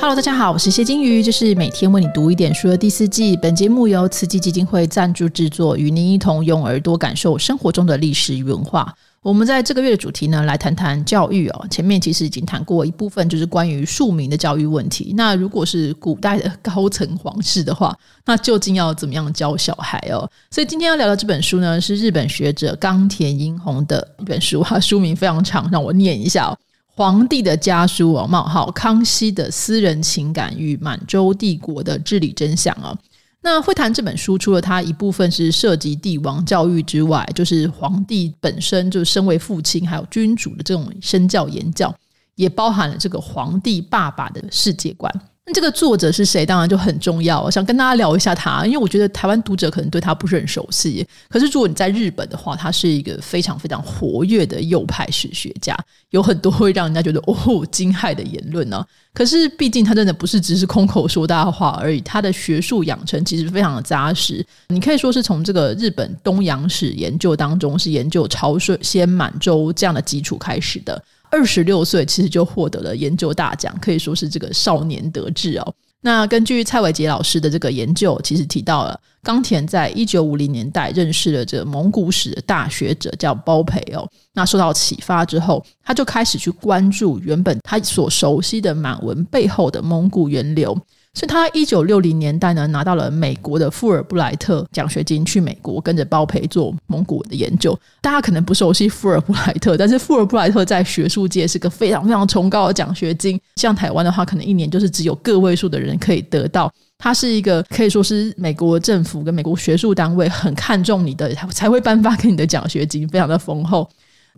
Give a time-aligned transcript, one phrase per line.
[0.00, 3.36] Hello，大家好，我是谢金鱼，这是每天为你读一点书的第四季。
[3.36, 8.94] 本节目由慈济基金会赞助制作，与您一同用耳朵感受生活中的历史与文化。
[9.20, 11.66] 我们在这个月的主题呢，来谈谈教育哦。
[11.70, 15.12] 前面其实已经谈过一部分，就是关于庶民的教育问题。
[15.14, 17.94] 那如果是古代的高层皇室的话，
[18.24, 20.26] 那究竟要怎么样教小孩哦？
[20.50, 26.56] 所以今天要聊的这本书呢，是日本学者冈田英弘的一本书，哈，书名非常长，让我念一下。
[27.00, 32.94] 皇帝的家书哦，冒号康熙的私人情感与满洲帝国的治理真相啊。
[33.40, 41.94] 那会谈这本书，除了它一部分是涉及帝王教育之外，就是皇帝本身就身为父亲还有君主的这种身教言教，
[42.34, 45.10] 也包含了这个皇帝爸爸的世界观。
[45.52, 46.44] 这个作者是谁？
[46.44, 47.40] 当然就很重要。
[47.42, 51.06] 我想跟大家聊一下他，因为我觉得台湾读者可能对他不是很熟悉。
[51.28, 55.76] 可是如果你在日本的话，他是一个非常非常活跃的右派史学家，
[56.10, 58.84] 有很多会让人家觉得哦惊骇的言论呢。
[59.12, 64.44] 可是毕竟他真的不是只是空口说大话而已，他的学术养成其实非常的扎实。
[64.68, 71.02] 你可以说是从这个日本东洋史研究当中，是研究朝鲜、满洲这样的基础开始的。
[71.30, 75.74] 二十六岁其实就获得了研究大奖，可以说是这个少年得志哦。
[76.02, 84.08] 那根据蔡伟杰老师的这个研究，其实提到了冈田在一九五零年代认识了这个蒙古史的大学者叫包培哦。
[84.32, 90.74] 那受到启发之后，他就开始去关注原本他所熟悉的满文背后的蒙古源流。
[91.12, 97.78] 所以他一九六零年代呢，拿到了美国的富尔布莱特奖学金，去美国跟着包培做蒙古的研究。
[98.00, 103.38] 大家可能不熟悉富尔布莱特，但是富尔布莱特在学术界是个非常非常崇高的奖学金。
[103.56, 106.72] 像台湾的话，可能一年就是只有个位数的人可以得到。
[106.96, 113.88] 它是一个可以说是美国政府跟美国学术单位很看重你的，才会颁发给你的奖学金，非常的丰厚。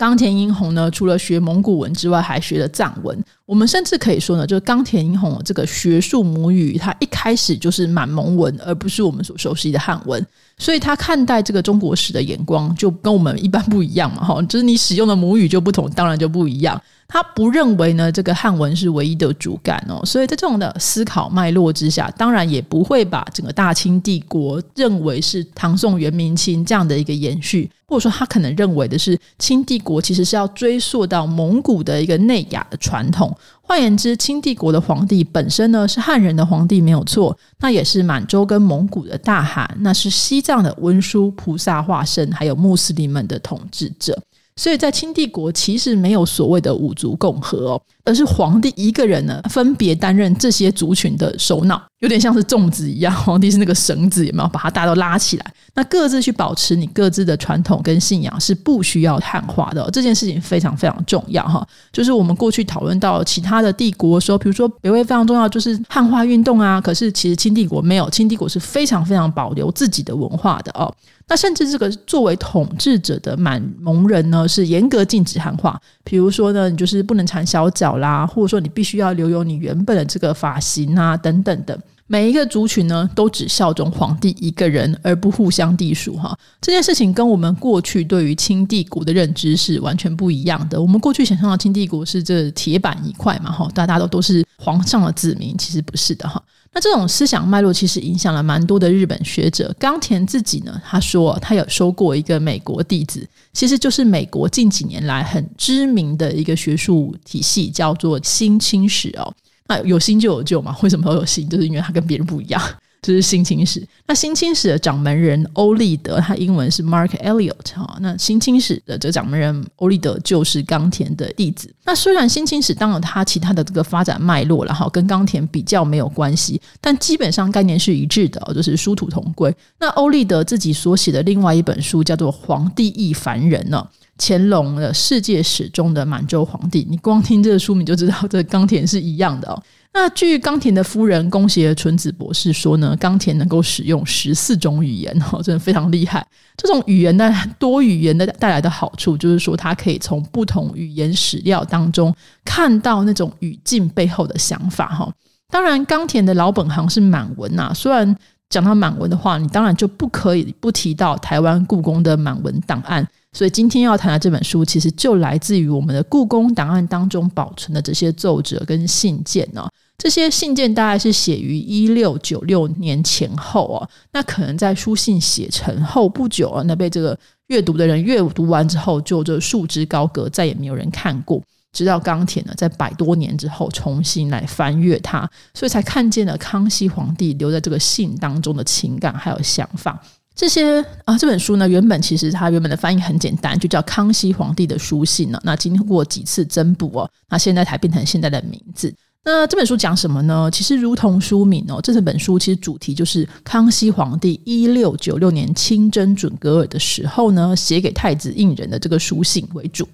[0.02, 3.16] 冈田英弘呢，除了学蒙古文之外，还学了藏文。
[3.46, 10.26] 我们甚至可以说呢，就是冈田英弘这个学术母语，它一开始就是满蒙文，而不是我们所熟悉的汉文。
[10.58, 16.80] 所以他看待这个中国史的眼光，就跟我们一般不一样嘛，哈，就是你使用的母语就不同，当然就不一样。
[17.12, 33.36] 他不认为呢，这个汉文是唯一的主干哦，所以在这种的思考脉络之下，当然也不会把整个大清帝国认为是唐宋元明清这样的一个延续，或者说他可能认为的是清帝国其实是要追溯到蒙古的一个内亚的传统。
[33.60, 44.18] 换言之，清帝国的皇帝本身呢是汉人的皇帝没有错，那也是满洲跟蒙古的大汗，那是西藏的文殊菩萨化身，还有穆斯林们的统治者。
[44.56, 55.46] 所以在清帝国其实没有所谓的五族共和哦，而是皇帝一个人呢分别担任这些族群的首脑，有点像是粽子一样， 皇帝是那个绳子，有没有把它大家都拉起来？
[55.74, 61.64] 那各自去保持你各自的传统跟信仰是不需要汉化的，这件事情非常非常重要哈。
[61.92, 70.92] 就是我们过去讨论到其他的帝国说，比如说北魏非常重要，就是汉化运动啊，可是其实清帝国没有，清帝国是非常非常保留自己的文化的哦。
[71.28, 75.80] 那甚至这个作为统治者的满蒙人呢，是严格禁止汉化。
[76.02, 81.78] 比如说呢，你就是不能缠小脚啦，或者说你必须要留有你原本的这个发型啊，等等的。
[82.12, 86.14] 每一个族群呢，都只效忠皇帝一个人，而不互相隶属。
[86.14, 90.78] 哈，这件事情跟我们过去对于清帝国的认知是完全不一样的。
[90.78, 96.42] 我们过去想象的清帝国是这铁板一块嘛，哈，大家都都是皇上的子民，其实不是的，哈。
[96.74, 99.74] 那这种思想脉络其实影响了蛮多的日本学者。
[99.78, 109.32] 冈田自己呢，他说他有收过一个美国弟子，其实就是美国近几年来很知名的一个学术体系，叫做新清史哦。
[109.68, 110.76] 那有新就有旧嘛？
[110.82, 111.48] 为什么会有新？
[111.48, 112.60] 就是因为他跟别人不一样。
[113.04, 113.84] 这是新清史。
[114.06, 117.98] 那新清史的掌门人欧立德，他英文是 Mark Elliot 哈。
[118.00, 121.68] 那新清史的这个掌门人欧立德就是冈田的弟子。
[121.84, 129.52] 那虽然新清史当然他其他的这个发展脉络，然后跟冈田比较没有关系，但基本上概念是一致的，就是殊途同归。
[129.80, 133.84] 那欧立德自己所写的另外一本书叫做《皇帝亦凡人》呢，
[134.24, 136.86] 乾隆的世界史中的满洲皇帝。
[136.88, 139.60] 你光听这个书名就知道，这冈田是一样的哦。
[139.92, 146.24] 那据冈田的夫人宫胁纯子博士说呢，冈田能够使用十四种语言，哦，真的非常厉害。
[146.56, 152.14] 这种语言的多语言的带来的好处，就是说他可以从不同语言史料当中
[152.44, 155.12] 看到那种语境背后的想法，哈。
[155.50, 157.70] 当然，冈田的老本行是满文呐。
[157.74, 158.16] 虽然
[158.48, 163.06] 讲到满文的话，你当然就不可以不提到台湾故宫的满文档案。
[163.32, 169.66] 所以今天要谈的这本书，其实就来自于我们的故宫档案当中保存的这些奏折跟信件呢。
[169.98, 181.40] 这些信件大概是写于一六九六年前后哦，那可能在书信写成后不久啊，那被这个阅读的人阅读完之后，就这束之高阁，再也没有人看过。
[181.72, 189.98] 直到钢铁呢，在百多年之后重新来翻阅它，所以才看见了康熙皇帝留在这个信当中的情感还有想法。
[190.42, 195.40] 这些啊，这本书呢，原本其实它原本的翻译很简单，就叫《康熙皇帝的书信》呢。
[195.44, 198.92] 那经过几次增补哦，那现在才变成现在的名字。
[199.24, 200.50] 那这本书讲什么呢？
[200.52, 209.86] 其实如同书名哦，这本书其实主题就是康熙皇帝一六九六年亲征准格尔的时候呢，写给太子胤仁的这个书信为主。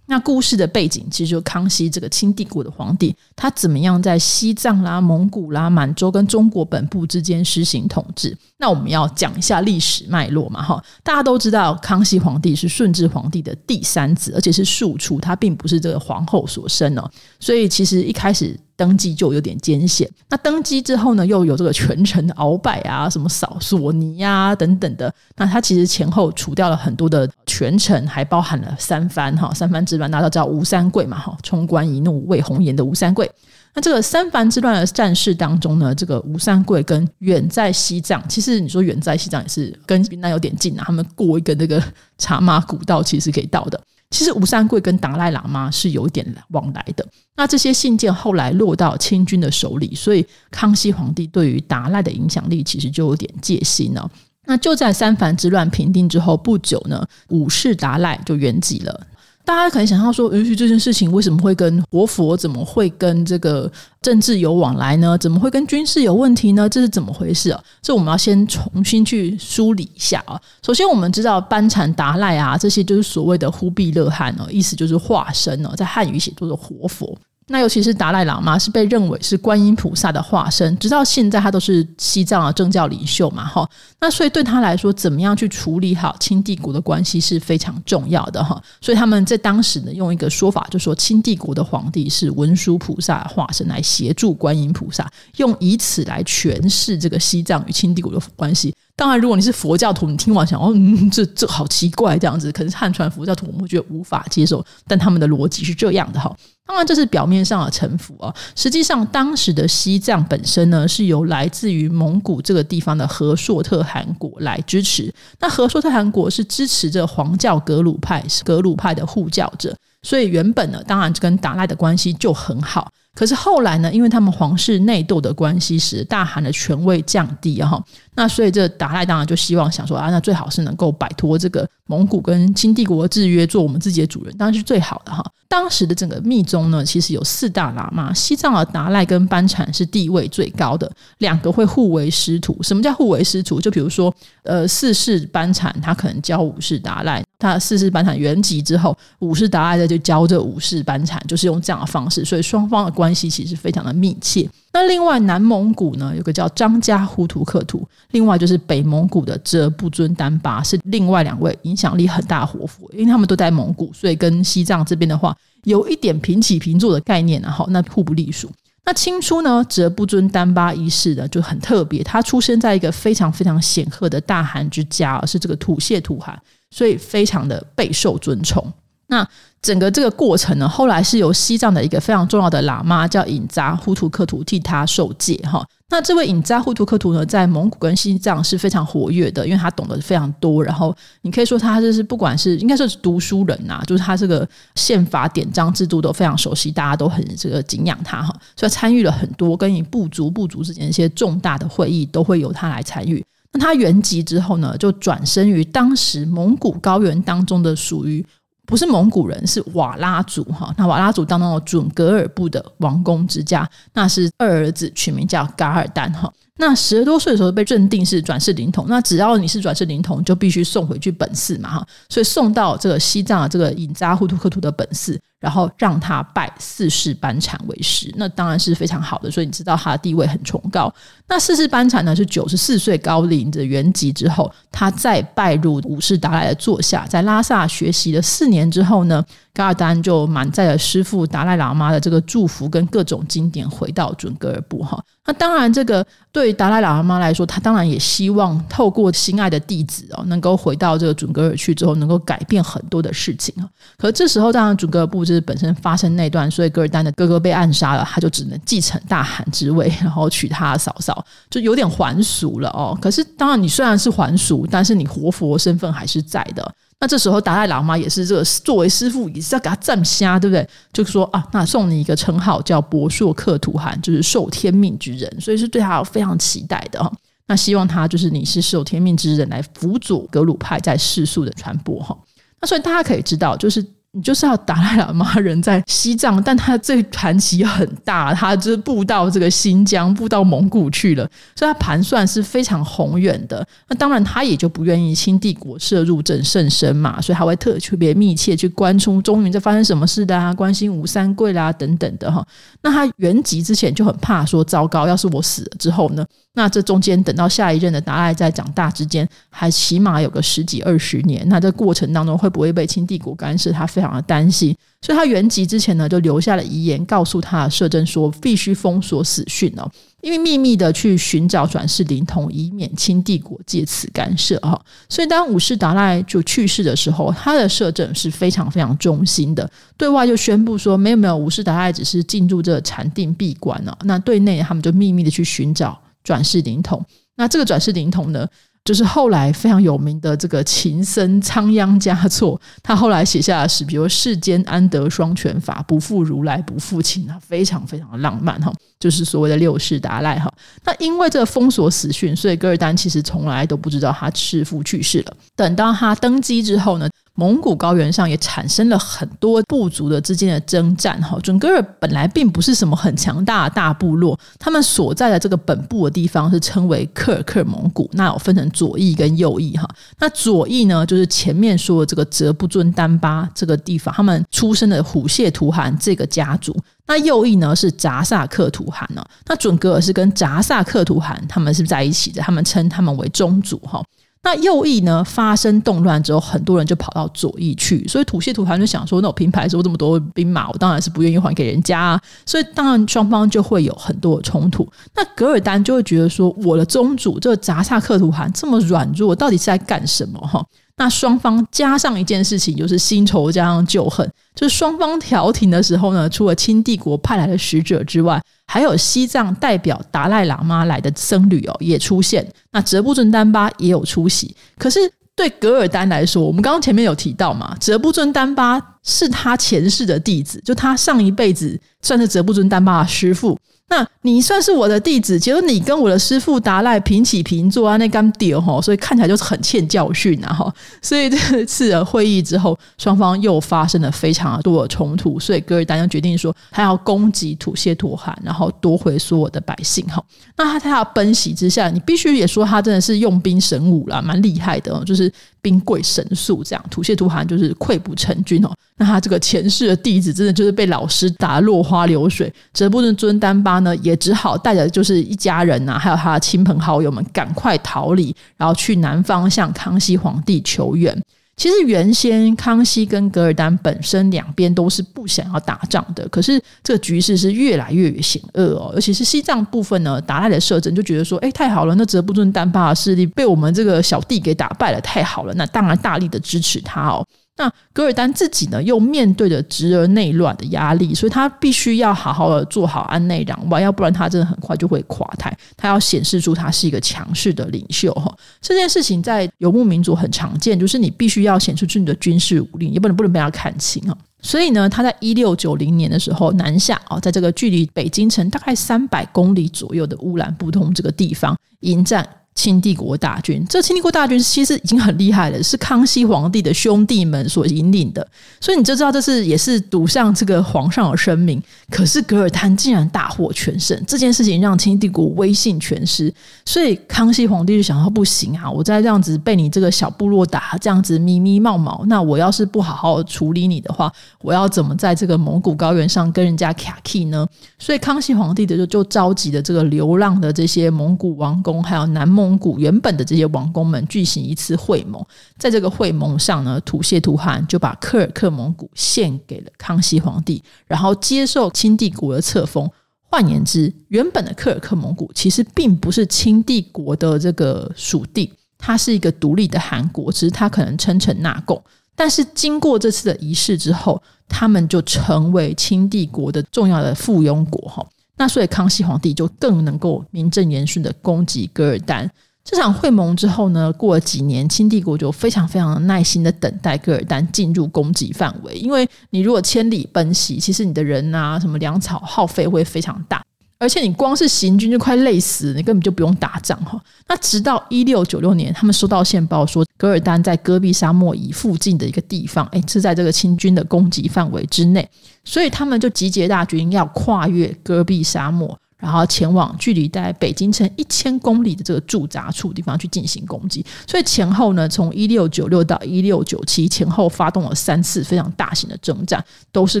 [0.14, 8.36] 那故事的背景其实就康熙这个清帝国的皇帝，他怎么样在西藏啦、蒙古啦、满洲跟中国本部之间实行统治？
[8.56, 18.56] 那我们要讲一下历史脉络嘛，哈，大家都知道康熙皇帝是顺治皇帝的第三子，而且是庶出，他并不是这个皇后所生哦，所以其实一开始。
[18.76, 33.30] 登基就有点艰险，那登基之后呢，又有这个权臣的鳌拜啊，什么扫索尼啊等等的，那他其实前后除掉了很多的权臣，还包含了三藩哈，三藩之乱，大家叫吴三桂嘛哈，冲冠一怒为红颜的吴三桂。
[33.76, 41.82] 那这个三藩之乱的战事当中呢，这个吴三桂跟远在西藏，其实你说远在西藏也是跟云南有点近啊，他们过一个那个
[42.18, 43.80] 茶马古道，其实可以到的。
[44.14, 47.04] 其实吴三桂跟达赖喇嘛是有点往来的。
[47.34, 54.08] 那这些信件后来落到清军的手里，所以康熙皇帝对于达赖的影响力其实就有点戒心了。
[54.46, 59.04] 那就在三藩之乱平定之后不久呢，武士达赖就圆寂了。
[59.44, 63.70] 大家可能想象说，允许这件事情为什么会跟活佛怎么会跟这个
[64.00, 65.18] 政治有往来呢？
[65.18, 66.66] 怎么会跟军事有问题呢？
[66.66, 67.62] 这是怎么回事啊？
[67.82, 70.40] 这我们要先重新去梳理一下啊。
[70.64, 77.14] 首先，我们知道班禅达赖啊，这些就是所谓的忽必勒汗哦，意思就是化身哦，在汉语写作的活佛。
[77.46, 83.68] 那尤其是达赖喇嘛是被认为是观音菩萨的化身，直到现在他都是西藏的政教领袖嘛，哈。
[84.00, 88.62] 那所以对他来说，怎么样去处理好清帝国的关系是非常重要的哈。
[88.80, 98.74] 所以他们在当时呢，用一个说法就说，清帝国的皇帝是文殊菩萨化身来协助观音菩萨，用以此来诠释这个西藏与清帝国的关系。
[98.96, 100.72] 当然，如果你是佛教徒，你听完想哦，
[101.10, 106.32] 这这好奇怪这样子，可能是汉传佛教徒我们觉得无法接受，但他们的逻辑是这样的哈。
[106.64, 108.32] 当然，这是表面上的臣服啊。
[108.54, 115.12] 实际上，当时的西藏本身呢，是由来自于蒙古这个地方的和硕特汗国来支持。
[115.40, 122.90] 那和硕特汗国是支持着黄教格鲁派，格鲁派的护教者，所以原本呢，当然跟达赖的关系就很好。
[123.14, 127.82] 可是后来呢，因为他们皇室内斗的关系，使大汗的权位降低哈。
[128.16, 135.24] 那所以这达赖当然就希望想说啊，那最好是能够摆脱这个蒙古跟清帝国的制约，做我们自己的主人，当然是最好的哈。
[135.48, 142.60] 当时的整个密宗呢，其实有四大喇嘛，西藏的达赖跟班禅是地位最高的，两个会互为师徒。
[142.62, 143.60] 什么叫互为师徒？
[143.60, 144.12] 就比如说，
[144.42, 154.48] 呃，四世班禅他可能教五世达赖，他四世班禅圆寂之后，五世达赖的就教这五世班禅，就是用这样的方式，所以双方的关系其实非常的密切。
[154.72, 168.50] 那另外南蒙古呢，有个叫张家呼图克图，另外就是北蒙古的哲布尊丹巴，是另外两位影响力很大的活佛，因为他们都在蒙古，所以跟西藏这边的话有一点平起平坐的概念啊，好，那互不隶属。
[168.86, 176.38] 那清初呢，哲布尊丹巴一世呢就很特别，他出生在一个非常非常显赫的大汗之家，是这个土谢土汗，
[176.74, 178.60] 所以非常的备受尊崇。
[179.06, 179.24] 那
[179.62, 185.64] 整个这个过程呢，后来是由西藏的一个非常重要的喇嘛叫尹扎呼图克图替他受戒哈。
[185.90, 190.64] 那这位尹扎呼图克图呢，在蒙古跟西藏是非常活跃的，因为他懂得非常多。
[190.64, 198.34] 然后你可以说他就是不管是应该说是读书人呐，就是他这个宪法典章制度都非常熟悉，大家都很这个敬仰他哈。
[198.56, 203.22] 所以参与了很多跟你部族部族之间一些重大的会议，都会由他来参与。
[203.54, 208.22] 那他原籍之后呢，就转身于当时蒙古高原当中的属于。
[208.66, 210.72] 不是蒙古人，是瓦拉族哈。
[210.78, 216.32] 那瓦拉族当中的准噶尔部的王公之家，那是二儿子取名叫噶尔丹哈。
[216.56, 221.86] 那十多岁的时候被认定是转世灵童，那只要你是转世灵童，就必须送回去本寺嘛哈。
[222.08, 225.20] 所以送到这个西藏的这个隐扎呼图克图的本寺。
[225.44, 229.30] 然后让他拜四世班禅为师，那当然是非常好的。
[229.30, 230.90] 所以你知道他的地位很崇高。
[231.28, 239.22] 那四世班禅呢，是九十四岁高龄的圆寂之后，他再拜入五世达赖的座下，在拉萨学习了四年之后呢。
[239.56, 245.00] 噶尔丹就满载了师傅达赖喇嘛的这个祝福跟各种经典，回到准噶尔部哈。
[245.24, 253.70] 那当然，这个对达赖喇嘛来说，他当然也希望透过心爱的弟子哦，能够回到这个准噶尔去之后，能够改变很多的事情啊。
[253.96, 262.96] 可这时候，当然准噶尔部是本身发生那段，所以噶尔丹的哥哥被暗杀了，他就只能继承大汗之位， 然后娶他的嫂嫂，就有点还俗了哦。
[263.00, 266.74] 可是，当然你虽然是还俗，但是你活佛身份还是在的。
[267.00, 270.66] 那这时候达赖喇嘛也是这个作为师傅，也是要给他赞瞎，对不对？
[270.92, 277.12] 就说啊，那送你一个称号叫博硕克图汗，就是受天命之人，所以是对他非常期待的哈。
[277.46, 282.16] 那希望他就是你是受天命之人来辅佐格鲁派在世俗的传播哈。
[282.60, 283.84] 那所以大家可以知道，就是。
[284.14, 293.66] 你就是要达赖喇嘛人在西藏，但他这盘棋很大，他就是布到这个新疆，布到蒙古去了，所以他盘算是非常宏远的。
[293.88, 302.46] 那当然，他也就不愿意清帝国涉入正甚深嘛，所以他会特特别密切去关注中原在发生什么事的啊，关心吴三桂啦等等的哈。
[302.82, 306.24] 那他原籍之前就很怕说，糟糕，要是我死了之后呢？
[306.54, 311.46] 那这中间等到下一任的达赖在长大之间，还起码有个十几二十年。
[311.48, 313.72] 那这过程当中会不会被清帝国干涉？
[313.72, 324.80] 他非常的担心，所以他原籍之前呢，就留下了遗言，告诉他的摄政说，必须封锁死讯哦，因为秘密的去寻找转世灵童，以免清帝国借此干涉哈。
[325.08, 333.98] 所以当五世达赖就去世的时候，他的摄政是非常非常忠心的，对外就宣布说，没有没有，五世达赖只是进入这禅定闭关了。
[334.04, 335.98] 那对内他们就秘密的去寻找。
[336.24, 337.04] 转世灵童，
[337.36, 338.48] 那这个转世灵童呢，
[338.82, 350.52] 就是后来非常有名的这个琴僧仓央嘉措，他后来写下的诗，比如“世间安得双全法，不负如来不负卿”啊，非常非常的浪漫哈，就是所谓的六世达赖哈。
[350.84, 355.36] 那因为这个封锁死讯，所以噶尔丹其实从来都不知道他师父去世了。
[355.54, 357.08] 等到他登基之后呢？
[357.36, 369.88] 蒙古高原上也产生了很多部族的之间的征战，哈，准噶尔本来并不是什么很强大的大部落，他们所在的这个本部的地方是称为克尔克蒙古，那有分成左翼跟右翼，哈，
[370.20, 376.72] 那左翼呢就是前面说的这个哲布尊丹巴这个地方，他们出生的虎谢图汗这个家族，
[377.08, 384.00] 那右翼呢是扎萨克图汗呢，那准噶尔是跟扎萨克图汗他们是在一起的，他们称他们为宗族，哈。
[384.44, 394.86] 那右翼呢发生动乱之后，很多人就跑到左翼去，所以土谢图汗就想说：那我平牌时候这么多兵马，我当然是不愿意还给人家，啊，所以当然双方就会有很多的冲突。
[395.16, 400.38] 那噶尔丹就会觉得说：我的宗主这个扎萨克图汗这么软弱，到底是在干什么？
[400.40, 400.64] 哈。
[400.96, 412.46] 那双方加上一件事情，就是新仇加上旧恨，就是双方调停的时候呢，除了清帝国派来的使者之外，还有西藏代表达赖喇嘛来的僧侣哦也出现。
[412.70, 414.54] 那哲布尊丹巴也有出席。
[414.78, 415.00] 可是
[415.34, 423.58] 对噶尔丹来说，我们刚刚前面有提到嘛，哲布尊丹巴是他前世的弟子，就他上一辈子算是哲布尊丹巴的师傅。
[423.94, 430.74] 那你算是我的弟子，结果你跟我的师傅达赖平起平坐啊，那干屌哈，所以看起来就是很欠教训啊哈。
[431.00, 440.20] 所以这次的会议之后，双方又发生了非常多的冲突，所以噶尔丹就决定说，他要攻击土谢图汗，然后夺回所有的百姓哈。
[440.56, 445.32] 那他他要奔袭之下，你必须也说他真的是用兵神武啦，蛮厉害的，就是。
[445.64, 448.70] 兵贵神速，这样土谢图汗就是溃不成军哦。
[448.98, 452.52] 那他这个前世的弟子，真的就是被老师打落花流水。
[452.74, 461.18] 哲布尊尊丹巴呢，也只好带着就是一家人呐，还有他的亲朋好友们，赶快逃离，然后去南方向康熙皇帝求援。
[461.56, 468.90] 其实原先康熙跟噶尔丹本身两边都是不想要打仗的，可是这个局势是越来越险恶哦。
[468.94, 477.24] 尤其是西藏部分呢，达赖的摄政就觉得说，哎，太好了，那哲布尊丹巴的势力被我们这个小弟给打败了，太好了，那当然大力的支持他哦。
[477.56, 485.56] 那噶尔丹自己呢，又面对着侄儿内乱的压力，所以他必须要好好的做好安内攘外，要不然他真的很快就会垮台。
[485.76, 488.34] 他要显示出他是一个强势的领袖哈。
[488.60, 494.18] 这件事情在游牧民族很常见，就是你必须要显示出你的军事武力，也不能不能被他看清啊。
[494.42, 502.28] 所以呢，他在一六九零年的时候南下啊，在这个距离北京城大概三百公里左右的乌兰布通这个地方迎战。
[502.54, 508.26] 清帝国大军，这清帝国大军其实已经很厉害了，是康熙皇帝的兄弟们所引领的，
[508.60, 511.60] 所以你就知道这是也是赌上这个皇上的生命。
[511.90, 516.32] 可是噶尔丹竟然大获全胜，这件事情让清帝国威信全失，
[516.64, 527.44] 所以康熙皇帝就想到不行啊，我再这样子被你这个小部落打，这样子咪咪冒冒，那我要是不好好处理你的话，我要怎么在这个蒙古高原上跟人家卡 key 呢？
[527.80, 532.43] 所以康熙皇帝的就就召集的这个流浪的这些蒙古王公，还有南蒙。
[532.44, 535.24] 蒙古原本的这些王公们举行一次会盟，
[535.56, 542.90] 在这个会盟上呢，土谢图汗就把科尔克蒙古献给了康熙皇帝，然后接受清帝国的册封。
[543.30, 551.82] 换言之，原本的科尔克蒙古其实并不是清帝国的这个属地，它是一个独立的韩国，只是它可能称臣纳贡。
[552.14, 558.06] 但是经过这次的仪式之后，他们就成为清帝国的重要的附庸国哈。
[558.36, 562.28] 那所以康熙皇帝就更能够名正言顺的攻击噶尔丹，
[562.64, 573.42] 这场会盟之后呢，过了几年，清帝国就非常非常耐心的等待噶尔丹进入攻击范围，因为你如果千里奔袭，其实你的人啊，什么粮草耗费会非常大。
[573.78, 576.98] 而且你光是行军就快累死，你根本就不用打仗哈。
[577.28, 585.06] 那直到一六九六年，他们收到线报说，噶尔丹在戈壁沙漠以附近的一个地方，哎，是在这个清军的攻击范围之内，
[585.44, 593.84] 所以他们就集结大军要跨越戈壁沙漠，然后前往距离在北京城一千公里的这个驻扎处地方去进行攻击。
[594.06, 600.00] 所以前后呢，从一六九六到一六九七前后发动了三次非常大型的征战，都是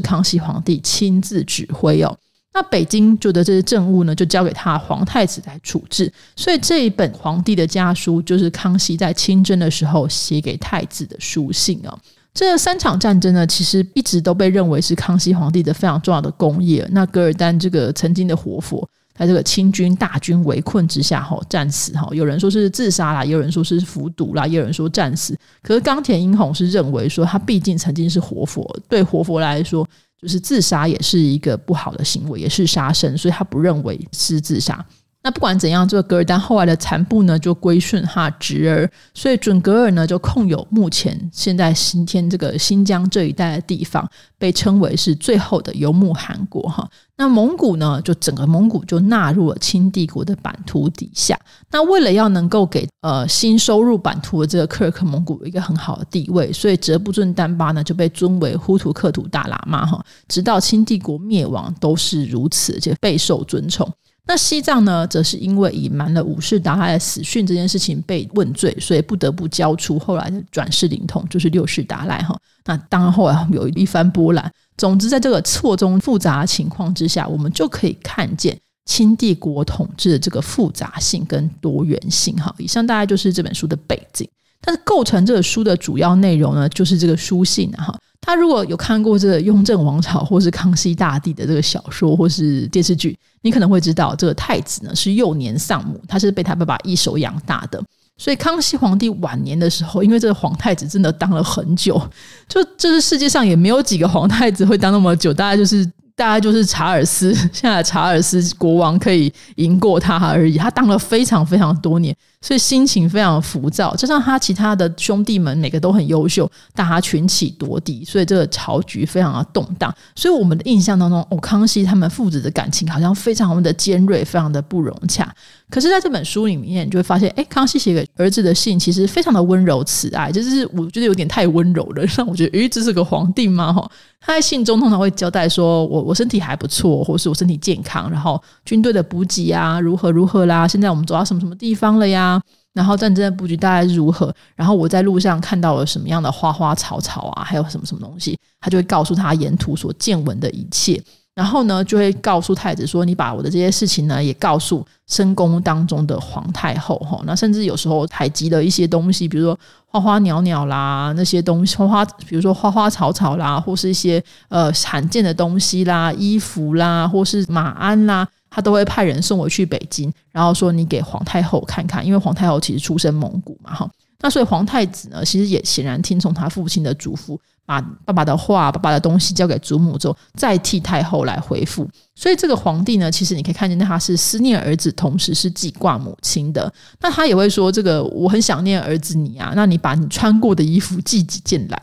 [0.00, 2.16] 康熙皇帝亲自指挥哦。
[2.54, 6.10] 那北京就的这些政务呢，就交给他皇太子来处置。
[6.36, 11.98] 所以这一本皇帝的家书，就是康熙在亲征的时候写给太子的书信啊。
[12.32, 16.86] 这三场战争呢，其实一直都被认为是康熙皇帝的非常重要的功业。
[16.92, 22.08] 那噶尔丹这个曾经的活佛，在这个清军大军围困之下，哈战死哈。
[22.12, 25.36] 有人说是自杀啦，有人说是服毒啦，也有人说战死。
[25.60, 29.84] 可是冈田英弘是认为说，他毕竟曾经是活佛，对活佛来说。
[30.24, 34.84] 就是自杀也是一个不好的行为，也是杀生，所以他不认为是自杀。
[35.26, 46.86] 那不管怎样，这个噶尔丹后来的残部呢，就归顺他侄儿，所以准噶尔呢就控有目前现在新天这个新疆这一带的地方，被称为是最后的游牧汗国哈。
[47.16, 51.40] 那蒙古呢，就整个蒙古就纳入了清帝国的版图底下。
[51.70, 63.90] 那为了要能够给呃新收入版图的这个克尔克蒙古一个很好的地位，所以哲布尊丹巴呢就被尊为呼图克图大喇嘛哈，直到清帝国灭亡都是如此，且备受尊崇。
[64.26, 72.34] 那西藏呢，则是因为隐瞒了五世达赖的死讯这件事情被问罪，所以不得不交出后来的转世灵童，就是六世达赖哈。
[72.64, 74.50] 那当然后来有一番波澜。
[74.78, 82.52] 总之，在这个错综复杂情况之下，我们就可以看见清帝国统治的这个复杂性跟多元性哈。
[82.58, 84.26] 以上大概就是这本书的背景，
[84.62, 87.94] 但是构成这个书的主要内容呢，就是这个书信哈。
[88.24, 97.82] 他如果有看过这个《雍正王朝》或是康熙大帝的这个小说或是电视剧，你可能会知道，这个太子呢是幼年丧母，他是被他爸爸一手养大的。
[98.16, 102.00] 所以康熙皇帝晚年的时候，因为这个皇太子真的当了很久，
[102.48, 105.84] 就这是世界上也没有几个皇太子会当那么久，大概就是
[106.16, 110.56] 大概就是查尔斯，现在查尔斯国王可以赢过他而已。
[110.56, 112.16] 他当了非常非常多年。
[112.44, 119.92] 所以心情非常浮躁，加上他其他的兄弟们每个都很优秀，大家群起夺嫡，所以这个朝局非常的动荡。
[120.14, 125.34] 所以我们的印象当中，哦，康熙他们父子的感情好像非常的尖锐，非常的不融洽。
[125.70, 133.72] 可是，在这本书里面，你就会发现，哎，康熙写给儿子的信其实非常的温柔慈爱，就是我觉得有点太温柔了，让我觉得，诶，这是个皇帝吗？
[133.72, 142.33] 哈，他在信中通常会交代说，我我身体还不错，或是我身体健康，然后军队的补给啊，如何如何啦，现在我们走到什么什么地方了呀？
[142.72, 144.34] 然后战争的布局大概如何？
[144.56, 147.44] 然后我在路上看到了什么样的花花草草啊？
[147.44, 148.38] 还有什么什么东西？
[148.60, 151.02] 他就会告诉他沿途所见闻的一切。
[151.34, 157.20] 然后呢，就会告诉太子说：“你把我的这些事情呢，也告诉深宫当中的皇太后哈。
[157.24, 173.90] 那甚至有时候采集了一些东西，比如说花花鸟鸟啦，那些东西花花，比如说花花草草啦，或是一些呃罕见的东西啦，衣服啦，或是马鞍啦。”他都会派人送我去北京，然后说你给皇太后看看，因为皇太后其实出身蒙古嘛，哈。
[174.20, 177.36] 那所以皇太子呢，其实也显然听从他父亲的嘱咐，
[177.66, 181.86] 把爸爸的话、爸爸的东西交给祖母之后，再替太后来回复。
[182.14, 186.72] 所以这个皇帝呢，其实你可以看见，他是思念儿子，同时是记挂母亲的。
[187.00, 191.82] 那他也会说，这个我很想念儿子你啊，那你把你穿过的衣服寄几件来。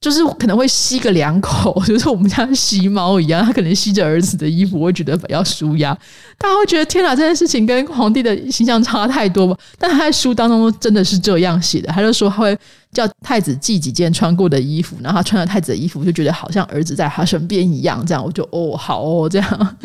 [0.00, 5.92] 就是可能会吸个两口， 就是我们家吸猫一样，他可能吸着儿子的衣服，会觉得比较舒压。
[6.38, 9.56] 大家会觉得天哪，这件事情跟皇帝的形象差太多吧？
[9.78, 12.58] 但他在书当中真的是这样写的，他就说他会。
[12.92, 18.04] 叫太子寄几件穿过的衣服，然后他穿了太子的衣服，就觉得好像儿子在他身边一样。
[18.04, 19.76] 这样我就哦好哦这样。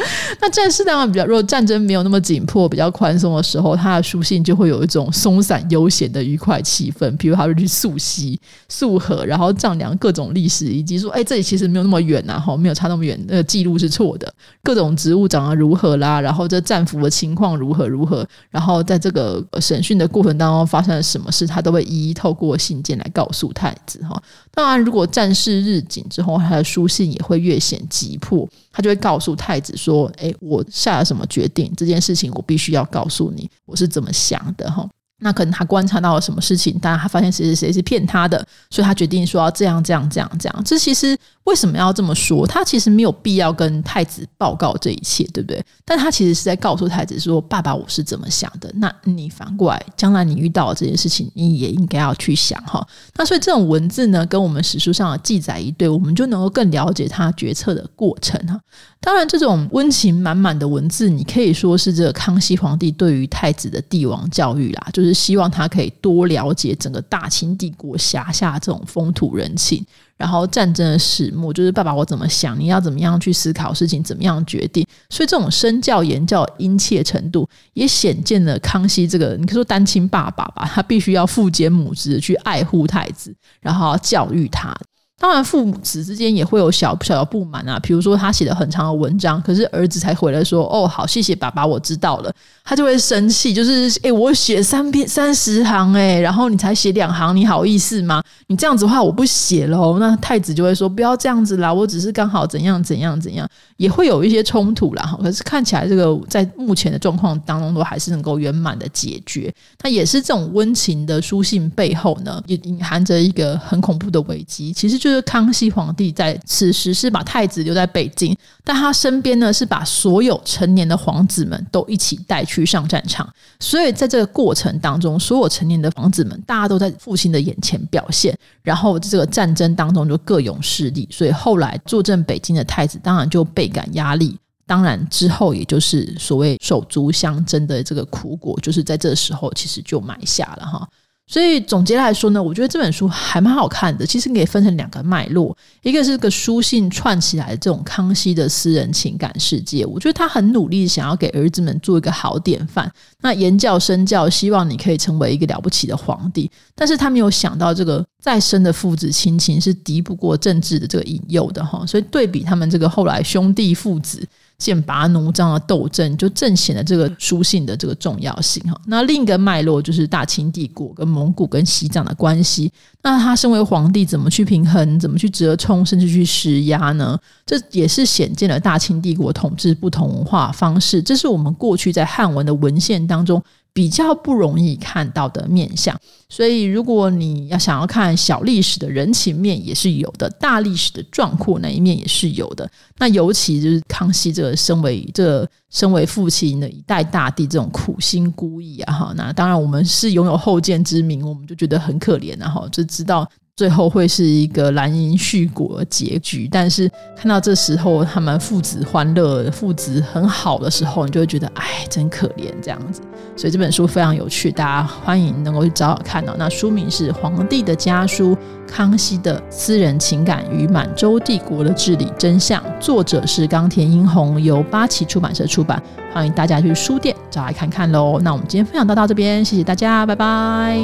[0.42, 7.16] 那战事当然比较，如果战争没有那么紧迫、比较宽松的时候，他的书信就会有一种松散悠闲的愉快气氛。
[7.18, 14.34] 比如他会去溯溪、溯河，然后丈量各种历史，以及说，哎，这里其实没有那么远呐，哈，没有差那么远，那个记录是错的。
[14.64, 22.95] 各种植物长得如何啦，然后这战俘的情况如何如何，然后在这个审讯的过程当中发生了什么事，他都会一一透过信件。
[22.98, 24.22] 来告诉太子哈，
[24.54, 31.72] 当然，如果战事日紧之后，他的书信也会越显急迫，他就会告诉太子说：“哎，我下了什么决定？
[31.76, 34.88] 这件事情我必须要告诉你，我是怎么想的哈。”
[35.20, 40.64] 那可能他观察到了什么事情，但他发现谁谁谁是骗他的，所以他决定说要这样这样这样这样。
[40.66, 42.46] 这其实为什么要这么说？
[42.46, 45.64] 他其实没有必要跟太子报告这一切，对不对？
[45.86, 48.70] 但他其实是在告诉太子说：“爸爸，我是怎么想的。
[48.76, 52.86] 那你反过来，将来你遇到这件事情，你也应该要去想哈。
[53.16, 58.60] 那所以这种文字呢，跟我们史书上的记载一对，我们就能够更了解他决策的过程哈。
[59.00, 69.86] 当然，这种温情满满的文字，你可以说是这个康熙皇帝对于太子的帝王教育啦，就是是希望他可以多了解整个大清帝国辖下这种风土人情，
[70.18, 74.86] 然后战争的始末，就是爸爸我怎么想，你要怎么样去思考事情，怎么样决定。
[75.10, 84.76] 所以这种身教言教殷切程度，也显见了康熙这个，你可以说单亲爸爸吧，他必须要父兼母职去爱护太子，然后教育他。
[85.18, 87.80] 当然，父母子之间也会有小小的不满啊。
[87.82, 92.32] 比如说，他写了很长的文章，可是儿子才回来说：“哦，好，谢谢爸爸，我知道了。”
[92.66, 98.22] 他就会生气，就是哎，我写三篇三十行，哎，然后你才写两行，你好意思吗？
[98.48, 100.00] 你这样子的话，我不写喽。
[100.00, 103.48] 那太子就会说：“不要这样子啦，我只是刚好怎样怎样怎样。”
[103.78, 105.04] 也会有一些冲突啦。
[105.04, 105.18] 哈。
[105.22, 109.54] 可是看起来，这个在目前的状况当中，都还是能够圆满的解决。
[109.82, 114.74] 那也是这种温情的书信背后呢，也隐含着一个很恐怖的危机。
[114.74, 115.05] 其实。
[115.06, 123.32] 就是康熙皇帝在此时是把太子留在北京，但他身边呢是把所有成年的皇子们都一起带去上战场。
[123.60, 131.08] 所以在这个过程当中，所有成年的皇子们大家都在父亲的眼前表现，然后这个战争当中就各有势力。
[131.12, 134.36] 所以后来坐镇北京的太子当然就倍感压力。
[134.66, 140.90] 当然之后也就是所谓手足相争的这个苦果，就是在这时候其实就埋下了哈。
[141.28, 144.06] 所以总结来说呢，我觉得这本书还蛮好看的。
[144.06, 149.84] 其实可以分成两个脉络，一个是个书信串起来的这种康熙的私人情感世界。
[149.86, 156.50] 我觉得他很努力想要给儿子们做一个好典范，那言教身教，希望你可以成为一个了不起的皇帝。
[156.76, 161.84] 但是他没有想到，这个再深的父子亲情是敌不过政治的这个引诱的哈。
[161.88, 164.24] 所以对比他们这个后来兄弟父子。
[164.58, 168.80] 剑拔弩张的斗争，就正显了这个书信的这个重要性哈。
[168.86, 172.72] 那另一个脉络就是大清帝国跟蒙古跟西藏的关系。
[173.02, 177.20] 那他身为皇帝，怎么去平衡，怎么去折冲，甚至去施压呢？
[177.46, 181.02] 这也是显见了大清帝国统治不同文化方式。
[181.02, 183.44] 这是我们过去在汉文的文献当中。
[183.76, 185.94] 比较不容易看到的面相，
[186.28, 192.70] 所以如果你要想要看小历史的人情面也是有的，大历史的壮阔那一面也是有的。
[192.98, 203.30] 那尤其就是康熙这身为这身为父亲的一代大帝这种苦心孤诣啊哈，那当然我们是拥有后见之明，我们就觉得很可怜然后就知道。
[203.58, 213.02] 最后会是一个蓝银续果结局，但是看到这时候他们父子欢乐、父子很好的时候，你就会觉得哎，真可怜这样子。
[213.38, 216.34] 所以这本书非常有趣，大家欢迎能够去找找看看到。
[216.38, 225.82] 那书名是《皇帝的家书：康熙的私人情感与满洲帝国的治理真相》，作者是冈田英宏，由八旗出版社出版。
[226.14, 228.18] 欢迎大家去书店找来看看喽。
[228.22, 230.80] 那我们今天分享到到这边，谢谢大家，拜拜。